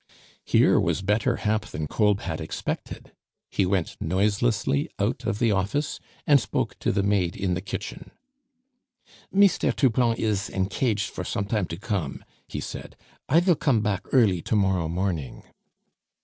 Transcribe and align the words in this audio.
Here 0.43 0.79
was 0.79 1.03
better 1.03 1.35
hap 1.35 1.65
than 1.67 1.85
Kolb 1.85 2.21
had 2.21 2.41
expected! 2.41 3.11
He 3.51 3.67
went 3.67 3.97
noiselessly 4.01 4.89
out 4.97 5.25
of 5.27 5.37
the 5.37 5.51
office, 5.51 5.99
and 6.25 6.41
spoke 6.41 6.79
to 6.79 6.91
the 6.91 7.03
maid 7.03 7.35
in 7.35 7.53
the 7.53 7.61
kitchen. 7.61 8.09
"Meestair 9.31 9.73
Touplon 9.73 10.17
ees 10.17 10.49
encaged 10.49 11.11
for 11.11 11.23
som 11.23 11.45
time 11.45 11.67
to 11.67 11.77
kom," 11.77 12.25
he 12.47 12.59
said; 12.59 12.95
"I 13.29 13.41
vill 13.41 13.53
kom 13.55 13.81
back 13.81 14.07
early 14.11 14.41
to 14.41 14.55
morrow 14.55 14.89
morning." 14.89 15.43